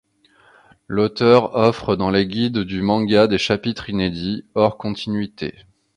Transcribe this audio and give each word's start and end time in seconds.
L'auteur 0.87 1.53
offre 1.55 1.95
dans 1.95 2.09
les 2.09 2.25
guides 2.25 2.57
du 2.63 2.81
manga 2.81 3.27
des 3.27 3.37
chapitres 3.37 3.87
inédits, 3.87 4.45
hors 4.55 4.79
continuité. 4.79 5.53